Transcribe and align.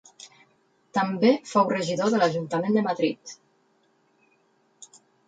També 0.97 1.33
fou 1.49 1.69
regidor 1.73 2.09
de 2.13 2.21
l'ajuntament 2.21 2.79
de 2.79 2.85
Madrid. 2.87 3.37